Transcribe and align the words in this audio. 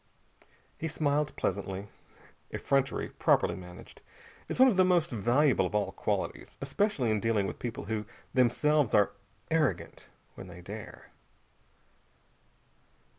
He 0.79 0.87
smiled 0.87 1.35
pleasantly. 1.35 1.87
Effrontery, 2.49 3.09
properly 3.09 3.55
managed, 3.55 4.01
is 4.49 4.57
one 4.59 4.67
of 4.67 4.75
the 4.75 4.83
most 4.83 5.11
valuable 5.11 5.67
of 5.67 5.75
all 5.75 5.91
qualities. 5.91 6.57
Especially 6.59 7.11
in 7.11 7.19
dealing 7.19 7.45
with 7.45 7.59
people 7.59 7.83
who 7.85 8.07
themselves 8.33 8.95
are 8.95 9.11
arrogant 9.51 10.07
when 10.33 10.47
they 10.47 10.59
dare. 10.59 11.11